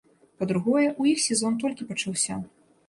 Па-другое, 0.43 0.87
у 1.03 1.07
іх 1.11 1.21
сезон 1.27 1.61
толькі 1.67 1.89
пачаўся. 1.93 2.45